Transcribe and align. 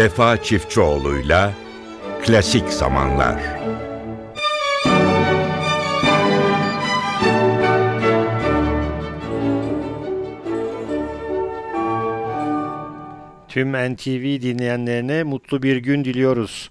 Vefa 0.00 0.42
Çiftçioğlu'yla 0.42 1.52
Klasik 2.22 2.68
Zamanlar 2.68 3.40
Tüm 13.48 13.72
NTV 13.72 14.42
dinleyenlerine 14.42 15.22
mutlu 15.22 15.62
bir 15.62 15.76
gün 15.76 16.04
diliyoruz. 16.04 16.70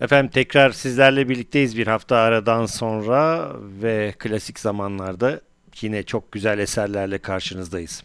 Efendim 0.00 0.30
tekrar 0.34 0.70
sizlerle 0.70 1.28
birlikteyiz 1.28 1.78
bir 1.78 1.86
hafta 1.86 2.16
aradan 2.16 2.66
sonra 2.66 3.52
ve 3.82 4.14
klasik 4.18 4.58
zamanlarda 4.58 5.40
yine 5.80 6.02
çok 6.02 6.32
güzel 6.32 6.58
eserlerle 6.58 7.18
karşınızdayız. 7.18 8.02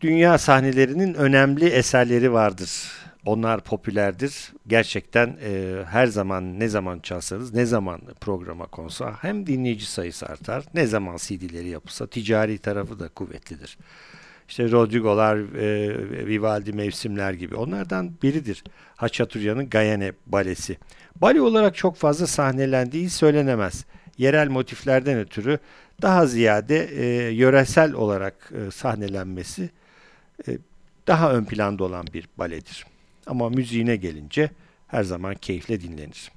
Dünya 0.00 0.38
sahnelerinin 0.38 1.14
önemli 1.14 1.66
eserleri 1.66 2.32
vardır. 2.32 3.01
Onlar 3.26 3.60
popülerdir. 3.60 4.52
Gerçekten 4.66 5.36
e, 5.44 5.82
her 5.88 6.06
zaman 6.06 6.60
ne 6.60 6.68
zaman 6.68 6.98
çalsanız, 6.98 7.54
ne 7.54 7.66
zaman 7.66 8.00
programa 8.20 8.66
konsa 8.66 9.16
hem 9.20 9.46
dinleyici 9.46 9.86
sayısı 9.86 10.26
artar, 10.26 10.64
ne 10.74 10.86
zaman 10.86 11.16
CD'leri 11.16 11.68
yapılsa 11.68 12.06
ticari 12.06 12.58
tarafı 12.58 13.00
da 13.00 13.08
kuvvetlidir. 13.08 13.78
İşte 14.48 14.70
Rodrigo'lar, 14.70 15.36
e, 15.36 16.26
Vivaldi 16.26 16.72
mevsimler 16.72 17.32
gibi 17.32 17.56
onlardan 17.56 18.12
biridir. 18.22 18.64
Haçaturya'nın 18.96 19.70
Gayane 19.70 20.12
balesi. 20.26 20.76
Bale 21.16 21.40
olarak 21.40 21.76
çok 21.76 21.96
fazla 21.96 22.26
sahnelendiği 22.26 23.10
söylenemez. 23.10 23.84
Yerel 24.18 24.48
motiflerden 24.48 25.18
ötürü 25.18 25.58
daha 26.02 26.26
ziyade 26.26 26.84
e, 26.84 27.30
yöresel 27.30 27.92
olarak 27.92 28.52
e, 28.52 28.70
sahnelenmesi 28.70 29.70
e, 30.48 30.58
daha 31.06 31.32
ön 31.32 31.44
planda 31.44 31.84
olan 31.84 32.06
bir 32.14 32.28
baledir. 32.38 32.91
Ama 33.26 33.48
müziğine 33.48 33.96
gelince 33.96 34.50
her 34.86 35.02
zaman 35.02 35.34
keyifle 35.34 35.80
dinlenir. 35.80 36.32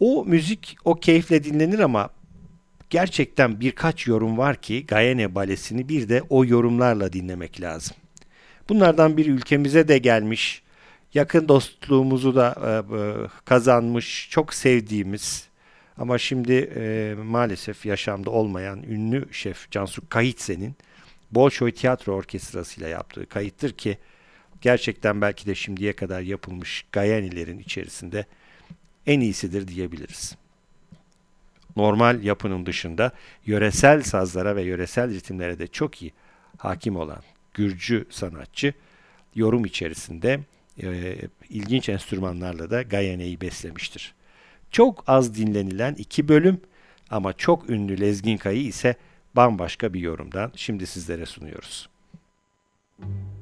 O 0.00 0.24
müzik 0.24 0.76
o 0.84 0.94
keyifle 0.94 1.44
dinlenir 1.44 1.78
ama 1.78 2.10
gerçekten 2.90 3.60
birkaç 3.60 4.06
yorum 4.06 4.38
var 4.38 4.56
ki 4.56 4.86
Gayane 4.86 5.34
Balesi'ni 5.34 5.88
bir 5.88 6.08
de 6.08 6.22
o 6.28 6.44
yorumlarla 6.44 7.12
dinlemek 7.12 7.60
lazım. 7.60 7.96
Bunlardan 8.68 9.16
bir 9.16 9.26
ülkemize 9.26 9.88
de 9.88 9.98
gelmiş, 9.98 10.62
yakın 11.14 11.48
dostluğumuzu 11.48 12.34
da 12.34 12.54
e, 12.64 12.96
e, 12.96 13.28
kazanmış, 13.44 14.28
çok 14.30 14.54
sevdiğimiz 14.54 15.48
ama 15.98 16.18
şimdi 16.18 16.72
e, 16.76 17.14
maalesef 17.24 17.86
yaşamda 17.86 18.30
olmayan 18.30 18.82
ünlü 18.82 19.28
şef 19.32 19.70
Cansu 19.70 20.08
Kayitse'nin 20.08 20.74
Bolşoy 21.30 21.72
Tiyatro 21.72 22.12
Orkestrası 22.12 22.80
ile 22.80 22.88
yaptığı 22.88 23.26
kayıttır 23.26 23.72
ki 23.72 23.98
gerçekten 24.60 25.20
belki 25.20 25.46
de 25.46 25.54
şimdiye 25.54 25.92
kadar 25.92 26.20
yapılmış 26.20 26.84
Gayanilerin 26.92 27.58
içerisinde 27.58 28.26
en 29.06 29.20
iyisidir 29.20 29.68
diyebiliriz 29.68 30.36
normal 31.76 32.22
yapının 32.22 32.66
dışında 32.66 33.12
yöresel 33.46 34.02
sazlara 34.02 34.56
ve 34.56 34.62
yöresel 34.62 35.14
ritimlere 35.14 35.58
de 35.58 35.66
çok 35.66 36.02
iyi 36.02 36.12
hakim 36.58 36.96
olan 36.96 37.22
Gürcü 37.54 38.06
sanatçı 38.10 38.74
yorum 39.34 39.64
içerisinde 39.64 40.40
e, 40.82 41.16
ilginç 41.50 41.88
enstrümanlarla 41.88 42.70
da 42.70 42.82
Gayane'yi 42.82 43.40
beslemiştir. 43.40 44.14
Çok 44.70 45.04
az 45.06 45.36
dinlenilen 45.36 45.94
iki 45.94 46.28
bölüm 46.28 46.60
ama 47.10 47.32
çok 47.32 47.70
ünlü 47.70 48.00
Lezginka'yı 48.00 48.62
ise 48.62 48.94
bambaşka 49.36 49.94
bir 49.94 50.00
yorumdan 50.00 50.52
şimdi 50.56 50.86
sizlere 50.86 51.26
sunuyoruz. 51.26 51.88
Müzik 52.98 53.39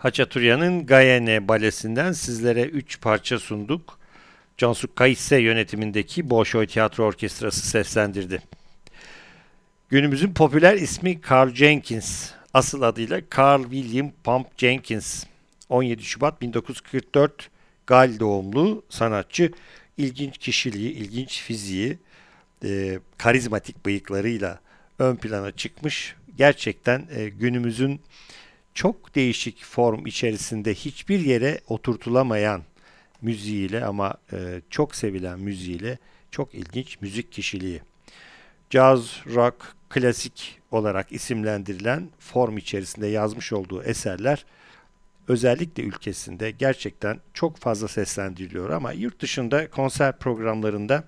Haçaturya'nın 0.00 0.86
Gayene 0.86 1.48
balesinden 1.48 2.12
sizlere 2.12 2.62
3 2.62 3.00
parça 3.00 3.38
sunduk. 3.38 3.98
Cansu 4.56 4.94
Kayisse 4.94 5.36
yönetimindeki 5.38 6.30
Bolşoy 6.30 6.66
Tiyatro 6.66 7.04
Orkestrası 7.04 7.66
seslendirdi. 7.66 8.42
Günümüzün 9.88 10.34
popüler 10.34 10.74
ismi 10.74 11.20
Carl 11.30 11.54
Jenkins. 11.54 12.30
Asıl 12.54 12.82
adıyla 12.82 13.20
Carl 13.38 13.62
William 13.62 14.12
Pump 14.24 14.46
Jenkins. 14.58 15.24
17 15.68 16.02
Şubat 16.04 16.42
1944 16.42 17.50
Gal 17.86 18.20
doğumlu 18.20 18.82
sanatçı. 18.88 19.52
İlginç 19.96 20.38
kişiliği, 20.38 20.92
ilginç 20.92 21.42
fiziği, 21.42 21.98
e, 22.64 22.98
karizmatik 23.18 23.86
bıyıklarıyla 23.86 24.60
ön 24.98 25.16
plana 25.16 25.50
çıkmış. 25.52 26.14
Gerçekten 26.36 27.06
e, 27.10 27.28
günümüzün 27.28 28.00
çok 28.74 29.14
değişik 29.14 29.64
form 29.64 30.06
içerisinde 30.06 30.74
hiçbir 30.74 31.20
yere 31.20 31.60
oturtulamayan 31.68 32.62
müziğiyle 33.22 33.84
ama 33.84 34.14
e, 34.32 34.60
çok 34.70 34.94
sevilen 34.94 35.40
müziğiyle 35.40 35.98
çok 36.30 36.54
ilginç 36.54 37.00
müzik 37.00 37.32
kişiliği. 37.32 37.82
Jazz, 38.70 39.20
rock, 39.34 39.76
klasik 39.88 40.60
olarak 40.70 41.12
isimlendirilen 41.12 42.08
form 42.18 42.56
içerisinde 42.56 43.06
yazmış 43.06 43.52
olduğu 43.52 43.82
eserler 43.82 44.44
özellikle 45.28 45.82
ülkesinde 45.82 46.50
gerçekten 46.50 47.20
çok 47.34 47.56
fazla 47.56 47.88
seslendiriliyor 47.88 48.70
ama 48.70 48.92
yurt 48.92 49.20
dışında 49.20 49.70
konser 49.70 50.18
programlarında 50.18 51.04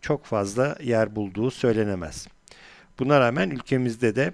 çok 0.00 0.24
fazla 0.24 0.76
yer 0.82 1.16
bulduğu 1.16 1.50
söylenemez. 1.50 2.28
Buna 2.98 3.20
rağmen 3.20 3.50
ülkemizde 3.50 4.16
de 4.16 4.32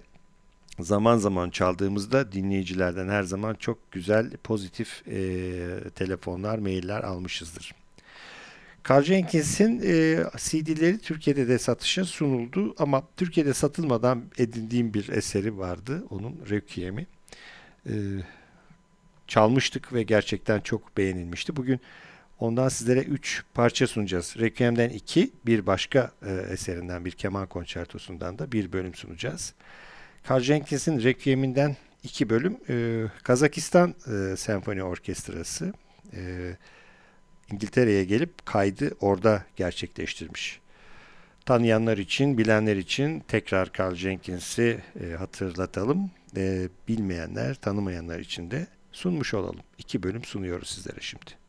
zaman 0.81 1.17
zaman 1.17 1.51
çaldığımızda 1.51 2.33
dinleyicilerden 2.33 3.09
her 3.09 3.23
zaman 3.23 3.55
çok 3.55 3.93
güzel 3.93 4.31
pozitif 4.31 5.09
e, 5.09 5.91
telefonlar, 5.95 6.59
mailler 6.59 7.01
almışızdır. 7.03 7.75
Carl 8.91 9.03
Jenkins'in 9.03 9.81
e, 9.85 10.25
CD'leri 10.37 10.99
Türkiye'de 10.99 11.49
de 11.49 11.59
satışa 11.59 12.05
sunuldu 12.05 12.75
ama 12.79 13.03
Türkiye'de 13.17 13.55
satılmadan 13.55 14.25
edindiğim 14.39 14.95
bir 14.95 15.09
eseri 15.09 15.59
vardı. 15.59 16.05
Onun 16.11 16.37
Requiem'i. 16.51 17.07
E, 17.87 17.93
çalmıştık 19.27 19.93
ve 19.93 20.03
gerçekten 20.03 20.61
çok 20.61 20.97
beğenilmişti. 20.97 21.57
Bugün 21.57 21.81
ondan 22.39 22.69
sizlere 22.69 23.01
3 23.01 23.45
parça 23.55 23.87
sunacağız. 23.87 24.37
Requiem'den 24.39 24.89
2, 24.89 25.31
bir 25.47 25.67
başka 25.67 26.13
e, 26.27 26.33
eserinden, 26.33 27.05
bir 27.05 27.11
keman 27.11 27.47
konçertosundan 27.47 28.39
da 28.39 28.53
bir 28.53 28.73
bölüm 28.73 28.95
sunacağız. 28.95 29.55
Carl 30.31 30.41
Jenkins'in 30.41 31.03
Requiem'inden 31.03 31.77
iki 32.03 32.31
bölüm 32.31 32.57
e, 32.69 33.07
Kazakistan 33.23 33.95
e, 34.07 34.37
Senfoni 34.37 34.83
Orkestrası 34.83 35.73
e, 36.17 36.51
İngiltere'ye 37.53 38.05
gelip 38.05 38.47
kaydı 38.47 38.91
orada 39.01 39.45
gerçekleştirmiş. 39.57 40.61
Tanıyanlar 41.45 41.99
için, 41.99 42.39
bilenler 42.39 42.77
için 42.77 43.21
tekrar 43.21 43.71
Carl 43.79 43.95
Jenkins'i 43.95 44.83
e, 45.01 45.15
hatırlatalım. 45.15 46.11
E, 46.37 46.69
bilmeyenler, 46.89 47.55
tanımayanlar 47.55 48.19
için 48.19 48.51
de 48.51 48.67
sunmuş 48.93 49.35
olalım. 49.35 49.61
İki 49.79 50.03
bölüm 50.03 50.25
sunuyoruz 50.25 50.69
sizlere 50.69 51.01
şimdi. 51.01 51.46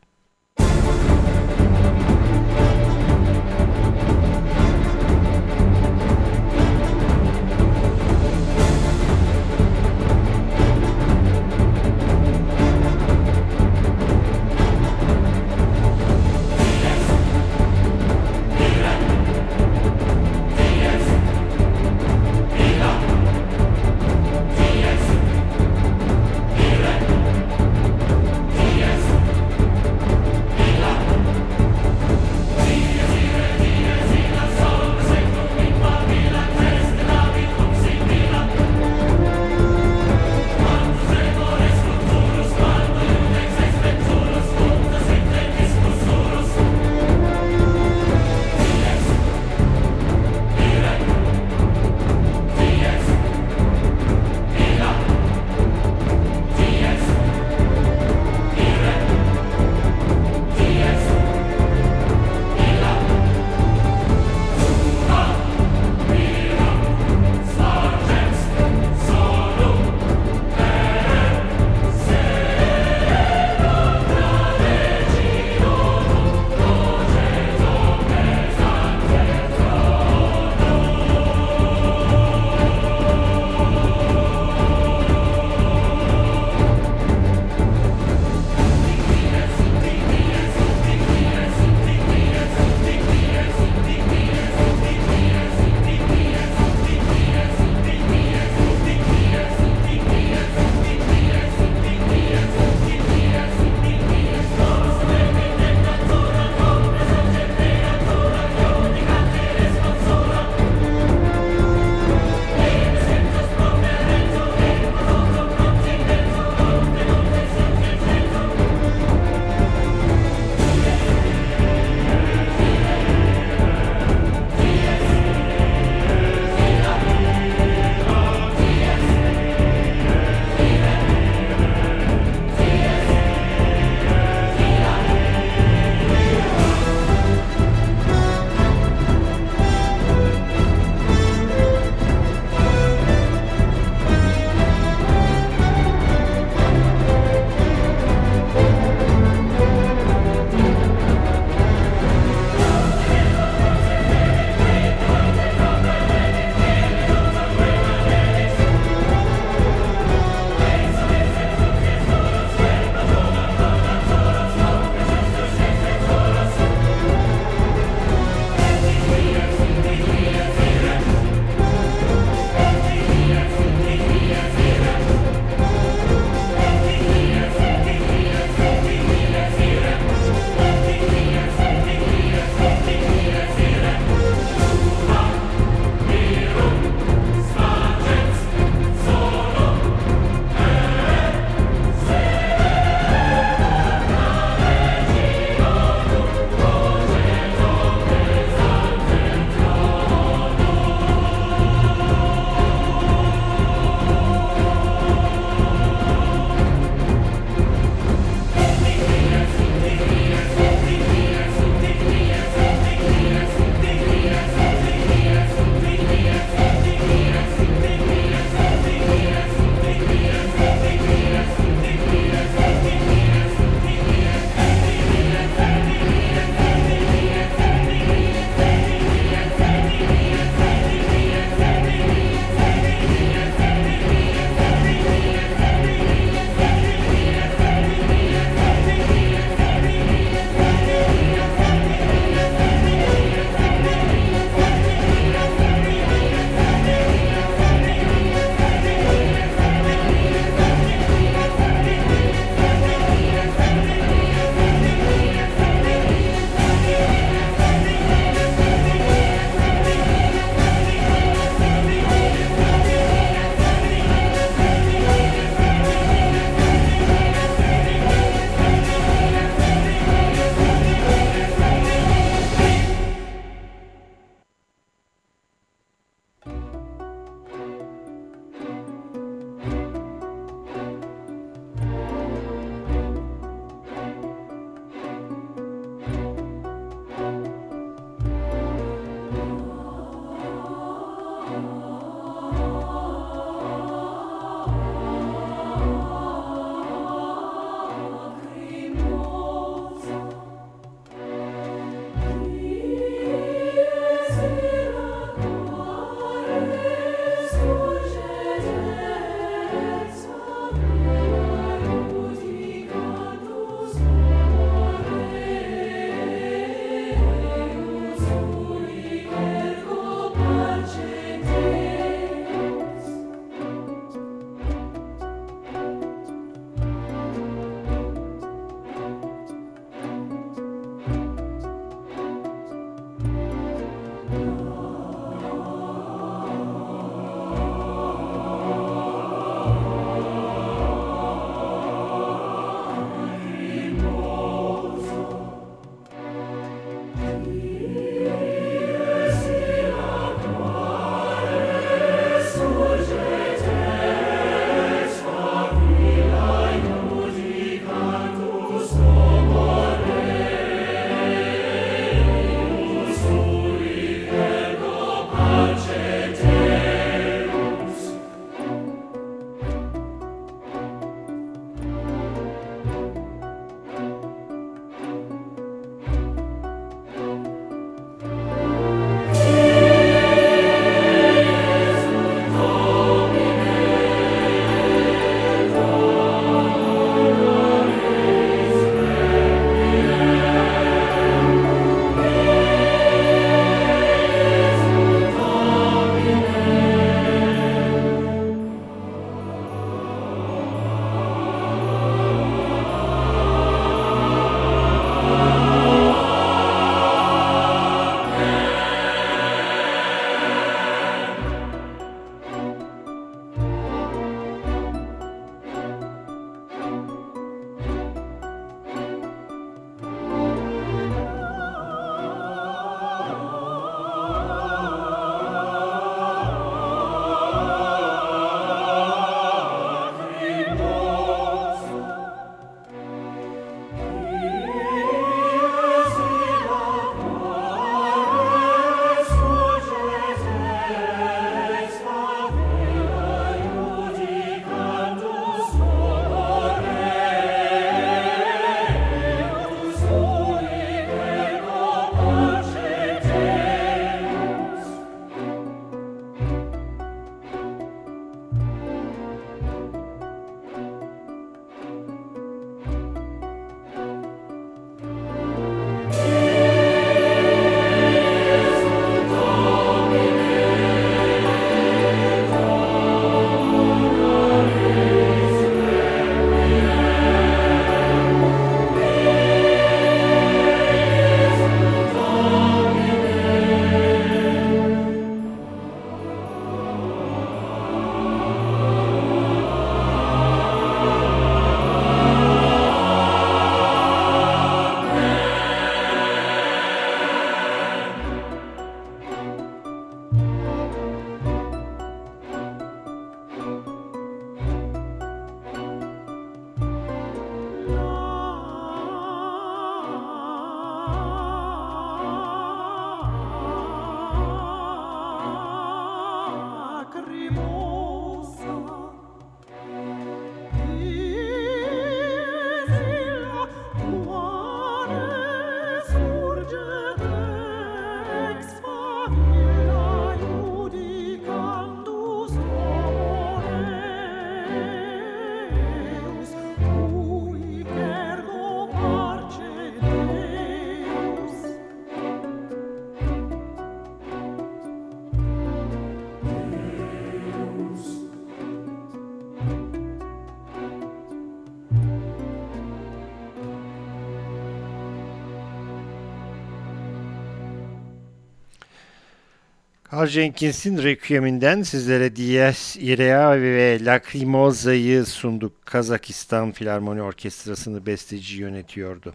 Carl 560.12 560.26
Jenkins'in 560.26 561.02
Requiem'inden 561.02 561.82
sizlere 561.82 562.36
Dies 562.36 562.96
Irae 562.96 563.62
ve 563.62 564.04
Lacrimosa'yı 564.04 565.24
sunduk. 565.24 565.86
Kazakistan 565.86 566.72
Filarmoni 566.72 567.22
Orkestrası'nı 567.22 568.06
besteci 568.06 568.56
yönetiyordu. 568.56 569.34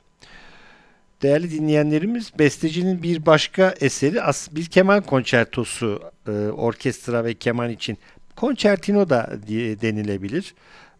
Değerli 1.22 1.52
dinleyenlerimiz, 1.52 2.40
bestecinin 2.40 3.04
bir 3.04 3.26
başka 3.26 3.76
eseri 3.82 4.20
bir 4.52 4.66
keman 4.66 5.02
konçertosu 5.04 6.02
e, 6.28 6.32
orkestra 6.32 7.26
ve 7.26 7.34
keman 7.34 7.70
için. 7.70 7.98
Konçertino 8.36 9.10
da 9.10 9.40
denilebilir. 9.82 10.56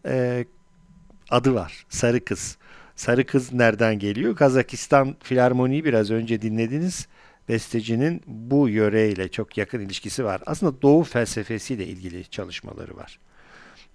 E, 0.06 0.44
adı 1.30 1.54
var, 1.54 1.86
Sarı 1.88 2.24
Kız. 2.24 2.56
Sarı 2.96 3.26
Kız 3.26 3.52
nereden 3.52 3.98
geliyor? 3.98 4.36
Kazakistan 4.36 5.16
Filarmoni'yi 5.22 5.84
biraz 5.84 6.10
önce 6.10 6.42
dinlediniz 6.42 7.08
bestecinin 7.48 8.22
bu 8.26 8.68
yöreyle 8.68 9.28
çok 9.28 9.58
yakın 9.58 9.80
ilişkisi 9.80 10.24
var. 10.24 10.42
Aslında 10.46 10.82
Doğu 10.82 11.02
felsefesiyle 11.02 11.86
ilgili 11.86 12.24
çalışmaları 12.24 12.96
var. 12.96 13.18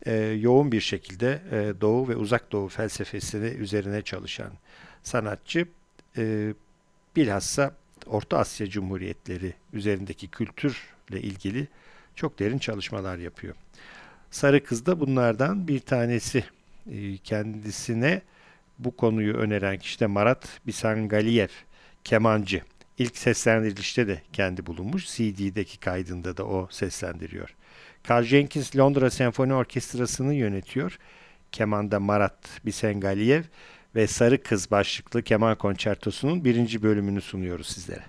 Ee, 0.06 0.14
yoğun 0.16 0.72
bir 0.72 0.82
şekilde 0.82 1.42
e, 1.52 1.82
Doğu 1.82 2.10
ve 2.10 2.16
Uzak 2.16 2.52
Doğu 2.52 2.68
felsefesini 2.68 3.48
üzerine 3.48 4.02
çalışan 4.02 4.52
sanatçı 5.04 5.68
e, 6.18 6.54
bilhassa 7.16 7.76
Orta 8.06 8.38
Asya 8.38 8.68
Cumhuriyetleri 8.68 9.54
üzerindeki 9.74 10.28
kültürle 10.28 11.22
ilgili 11.22 11.68
çok 12.16 12.40
derin 12.40 12.58
çalışmalar 12.58 13.18
yapıyor. 13.18 13.56
Sarı 14.32 14.64
Kız 14.64 14.86
da 14.86 15.00
bunlardan 15.00 15.68
bir 15.68 15.80
tanesi. 15.80 16.44
E, 16.92 17.18
kendisine 17.18 18.22
bu 18.80 18.96
konuyu 18.96 19.34
öneren 19.34 19.78
kişi 19.78 20.00
de 20.00 20.08
Marat 20.08 20.60
Bisangaliyev, 20.68 21.48
kemancı. 22.04 22.62
İlk 23.00 23.18
seslendirilişte 23.18 24.08
de 24.08 24.22
kendi 24.34 24.66
bulunmuş. 24.66 25.16
CD'deki 25.16 25.80
kaydında 25.80 26.38
da 26.38 26.46
o 26.46 26.68
seslendiriyor. 26.72 27.56
Carl 28.10 28.24
Jenkins 28.24 28.76
Londra 28.76 29.10
Senfoni 29.10 29.54
Orkestrası'nı 29.54 30.34
yönetiyor. 30.34 31.00
Kemanda 31.52 32.00
Marat 32.00 32.62
Bisengaliyev 32.66 33.44
ve 33.96 34.08
Sarı 34.08 34.44
Kız 34.44 34.72
başlıklı 34.72 35.24
keman 35.24 35.58
konçertosunun 35.58 36.46
birinci 36.46 36.84
bölümünü 36.84 37.22
sunuyoruz 37.22 37.68
sizlere. 37.68 38.04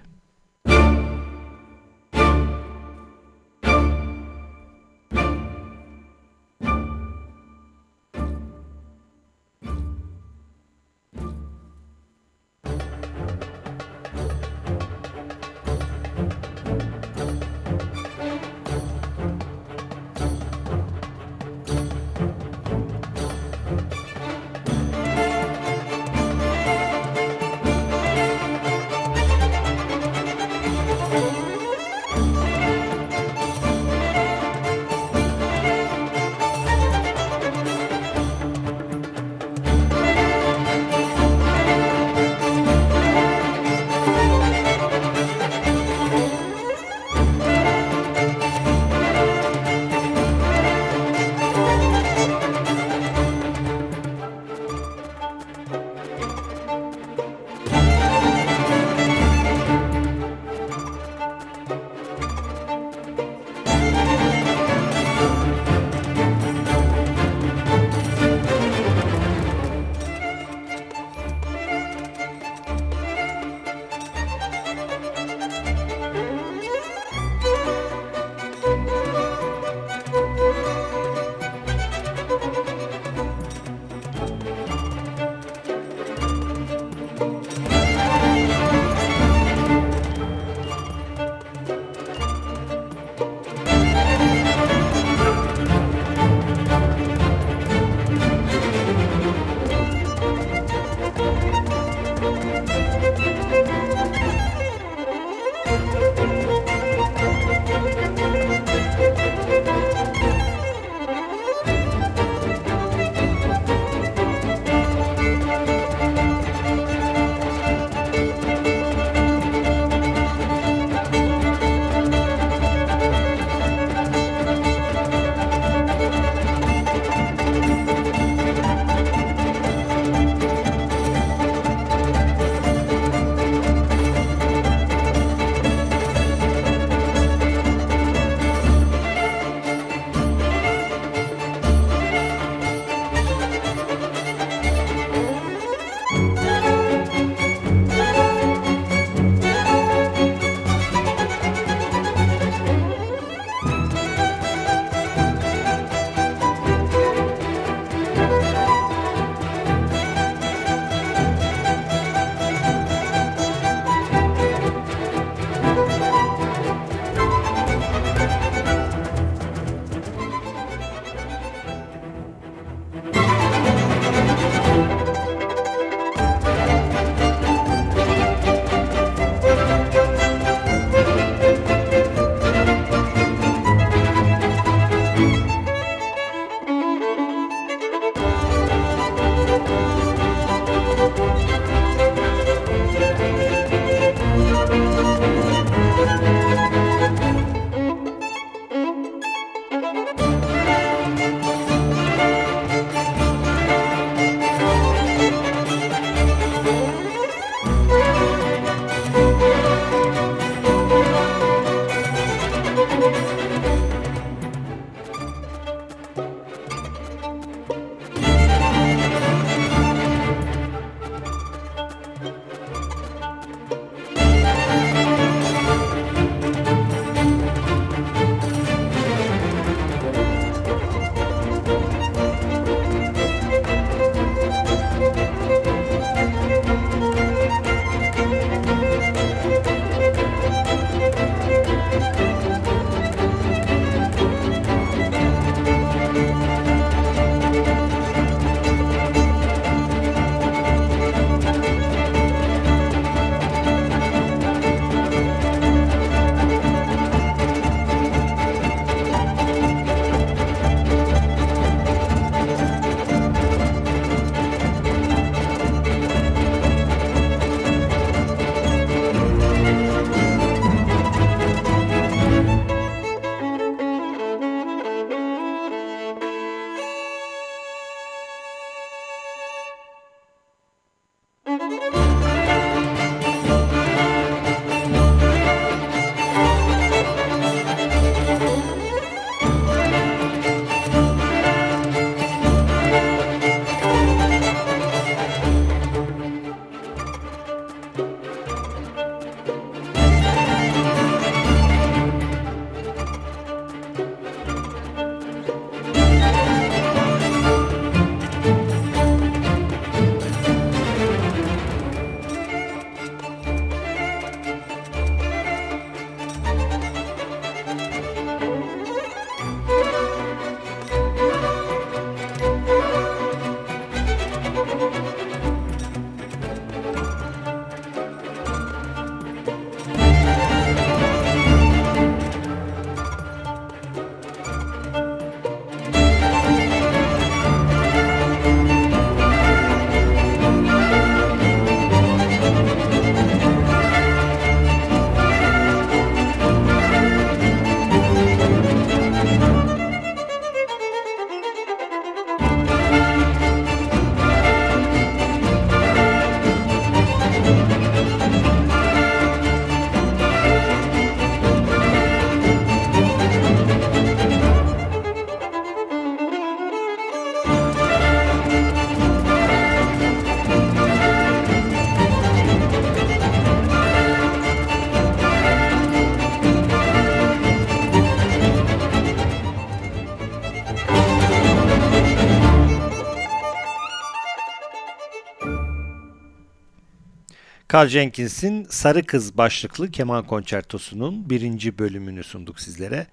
Carl 387.80 387.88
Jenkins'in 387.88 388.66
Sarı 388.70 389.06
Kız 389.06 389.36
başlıklı 389.36 389.90
keman 389.90 390.26
konçertosunun 390.26 391.30
birinci 391.30 391.78
bölümünü 391.78 392.22
sunduk 392.22 392.60
sizlere. 392.60 393.06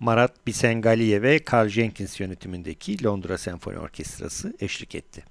Marat 0.00 0.46
Bisengaliye 0.46 1.22
ve 1.22 1.40
Carl 1.52 1.68
Jenkins 1.68 2.20
yönetimindeki 2.20 3.04
Londra 3.04 3.38
Senfoni 3.38 3.78
Orkestrası 3.78 4.56
eşlik 4.60 4.94
etti. 4.94 5.24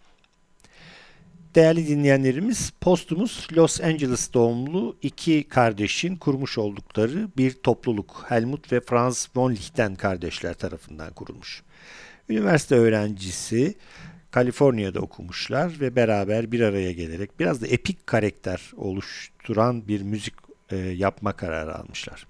Değerli 1.55 1.87
dinleyenlerimiz, 1.87 2.73
Postumus 2.81 3.53
Los 3.53 3.81
Angeles 3.81 4.33
doğumlu 4.33 4.97
iki 5.01 5.43
kardeşin 5.43 6.15
kurmuş 6.15 6.57
oldukları 6.57 7.29
bir 7.37 7.51
topluluk 7.51 8.25
Helmut 8.27 8.71
ve 8.71 8.81
Franz 8.81 9.29
von 9.35 9.51
Lichten 9.51 9.95
kardeşler 9.95 10.53
tarafından 10.53 11.13
kurulmuş. 11.13 11.63
Üniversite 12.29 12.75
öğrencisi 12.75 13.75
Kaliforniya'da 14.31 14.99
okumuşlar 14.99 15.79
ve 15.79 15.95
beraber 15.95 16.51
bir 16.51 16.61
araya 16.61 16.91
gelerek 16.91 17.39
biraz 17.39 17.61
da 17.61 17.67
epik 17.67 18.07
karakter 18.07 18.71
oluşturan 18.77 19.87
bir 19.87 20.01
müzik 20.01 20.33
e, 20.69 20.77
yapma 20.77 21.33
kararı 21.33 21.75
almışlar. 21.75 22.27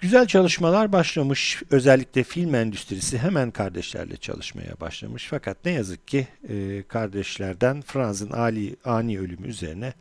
Güzel 0.00 0.26
çalışmalar 0.26 0.92
başlamış. 0.92 1.62
Özellikle 1.70 2.22
film 2.22 2.54
endüstrisi 2.54 3.18
hemen 3.18 3.50
kardeşlerle 3.50 4.16
çalışmaya 4.16 4.80
başlamış. 4.80 5.26
Fakat 5.30 5.56
ne 5.64 5.70
yazık 5.70 6.08
ki 6.08 6.28
e, 6.48 6.82
kardeşlerden 6.88 7.82
Franz'ın 7.82 8.30
ani, 8.30 8.76
ani 8.84 9.18
ölümü 9.18 9.48
üzerine 9.48 9.92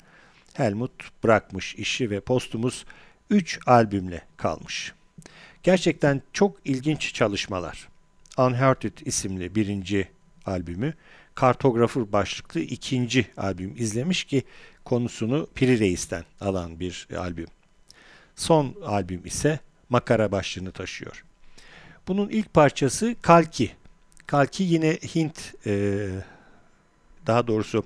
Helmut 0.54 1.24
bırakmış 1.24 1.76
işi 1.76 2.10
ve 2.10 2.20
postumus 2.20 2.86
3 3.30 3.60
albümle 3.66 4.22
kalmış. 4.38 4.94
Gerçekten 5.64 6.22
çok 6.34 6.58
ilginç 6.66 7.14
çalışmalar. 7.14 7.88
Unhearted 8.38 8.98
isimli 9.06 9.56
birinci 9.56 10.08
albümü, 10.46 10.94
Kartografur 11.36 12.12
başlıklı 12.12 12.60
ikinci 12.60 13.28
albüm 13.38 13.74
izlemiş 13.78 14.24
ki 14.24 14.44
konusunu 14.86 15.48
Piri 15.56 15.80
Reis'ten 15.80 16.24
alan 16.42 16.80
bir 16.80 17.08
albüm. 17.18 17.48
Son 18.36 18.76
albüm 18.86 19.26
ise 19.26 19.60
makara 19.90 20.32
başlığını 20.32 20.72
taşıyor. 20.72 21.24
Bunun 22.08 22.30
ilk 22.30 22.54
parçası 22.54 23.16
Kalki. 23.22 23.72
Kalki 24.28 24.64
yine 24.64 24.94
Hint 24.94 25.54
e, 25.68 26.08
daha 27.28 27.48
doğrusu 27.48 27.86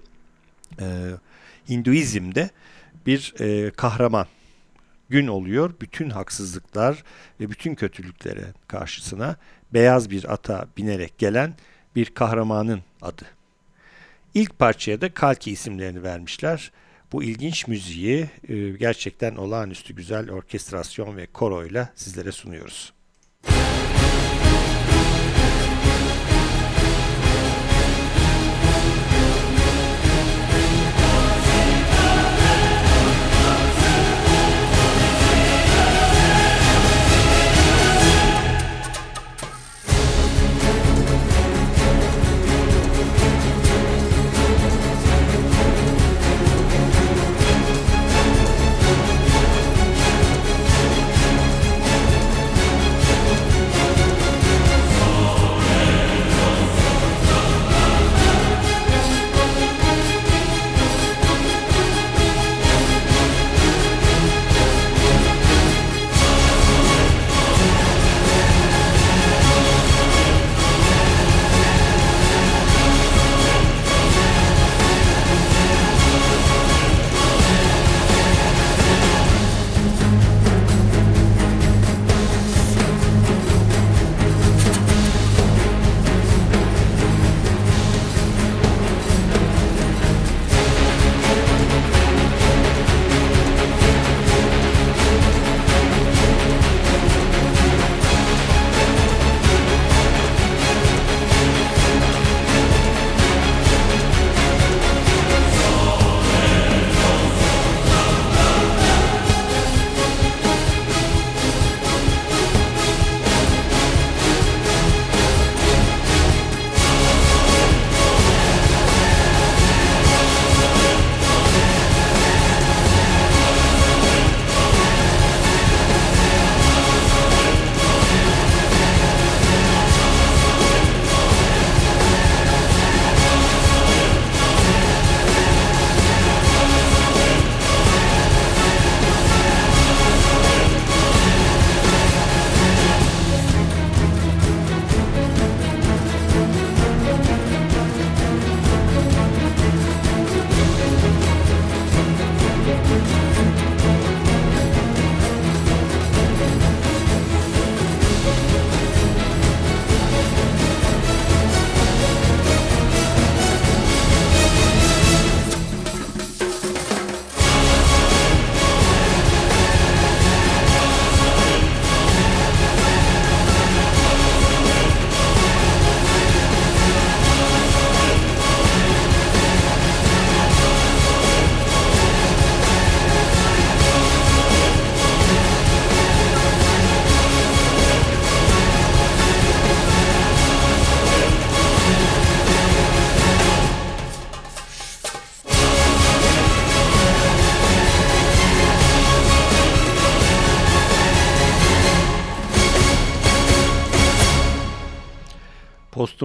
e, 0.79 0.85
Hinduizm'de 1.69 2.49
bir 3.05 3.33
e, 3.39 3.71
kahraman 3.71 4.27
gün 5.09 5.27
oluyor. 5.27 5.73
Bütün 5.81 6.09
haksızlıklar 6.09 7.03
ve 7.39 7.49
bütün 7.49 7.75
kötülüklere 7.75 8.45
karşısına 8.67 9.35
beyaz 9.73 10.09
bir 10.09 10.33
ata 10.33 10.67
binerek 10.77 11.17
gelen 11.17 11.53
bir 11.95 12.05
kahramanın 12.05 12.81
adı. 13.01 13.25
İlk 14.33 14.59
parçaya 14.59 15.01
da 15.01 15.13
Kalki 15.13 15.51
isimlerini 15.51 16.03
vermişler. 16.03 16.71
Bu 17.11 17.23
ilginç 17.23 17.67
müziği 17.67 18.29
e, 18.47 18.69
gerçekten 18.69 19.35
olağanüstü 19.35 19.95
güzel 19.95 20.31
orkestrasyon 20.31 21.17
ve 21.17 21.25
koroyla 21.25 21.89
sizlere 21.95 22.31
sunuyoruz. 22.31 22.93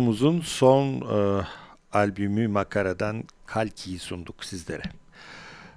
Postumuzun 0.02 0.40
son 0.40 1.00
e, 1.00 1.46
albümü 1.92 2.48
Makara'dan 2.48 3.24
Kalki'yi 3.46 3.98
sunduk 3.98 4.44
sizlere. 4.44 4.82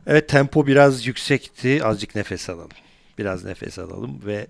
Evet 0.07 0.29
tempo 0.29 0.67
biraz 0.67 1.07
yüksekti. 1.07 1.85
Azıcık 1.85 2.15
nefes 2.15 2.49
alalım. 2.49 2.71
Biraz 3.17 3.45
nefes 3.45 3.79
alalım 3.79 4.21
ve 4.25 4.47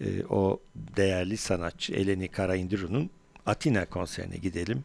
e, 0.00 0.24
o 0.24 0.60
değerli 0.96 1.36
sanatçı 1.36 1.92
Eleni 1.92 2.28
Karaindiru'nun 2.28 3.10
Atina 3.46 3.86
konserine 3.86 4.36
gidelim 4.36 4.84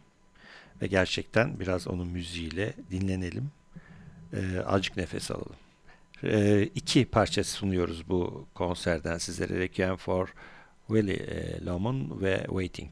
ve 0.82 0.86
gerçekten 0.86 1.60
biraz 1.60 1.88
onun 1.88 2.08
müziğiyle 2.08 2.72
dinlenelim. 2.90 3.50
e, 4.32 4.60
azıcık 4.66 4.96
nefes 4.96 5.30
alalım. 5.30 5.56
E, 6.24 6.62
iki 6.62 7.04
parça 7.04 7.44
sunuyoruz 7.44 8.08
bu 8.08 8.46
konserden 8.54 9.18
sizlere. 9.18 9.58
Requiem 9.58 9.96
for 9.96 10.34
Willie 10.86 11.14
e, 11.14 11.64
Loman 11.64 12.22
ve 12.22 12.44
Waiting. 12.48 12.90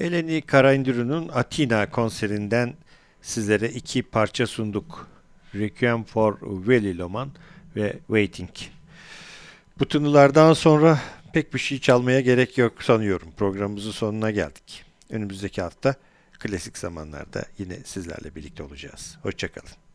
Eleni 0.00 0.42
Karaindürü'nün 0.42 1.28
Atina 1.28 1.90
konserinden 1.90 2.74
sizlere 3.22 3.68
iki 3.68 4.02
parça 4.02 4.46
sunduk. 4.46 5.08
Requiem 5.54 6.04
for 6.04 6.38
Willy 6.66 6.98
Loman 6.98 7.30
ve 7.76 7.96
Waiting. 8.06 8.50
Bu 9.78 9.88
tınılardan 9.88 10.52
sonra 10.52 11.00
pek 11.32 11.54
bir 11.54 11.58
şey 11.58 11.80
çalmaya 11.80 12.20
gerek 12.20 12.58
yok 12.58 12.82
sanıyorum. 12.82 13.28
Programımızın 13.36 13.90
sonuna 13.90 14.30
geldik. 14.30 14.84
Önümüzdeki 15.10 15.62
hafta 15.62 15.94
klasik 16.38 16.78
zamanlarda 16.78 17.44
yine 17.58 17.76
sizlerle 17.84 18.34
birlikte 18.34 18.62
olacağız. 18.62 19.18
Hoşçakalın. 19.22 19.85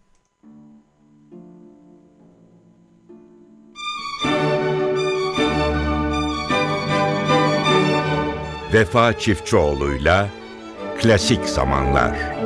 Vefa 8.73 9.13
Çiftçioğlu'yla 9.19 10.27
Klasik 11.01 11.45
Zamanlar 11.45 12.40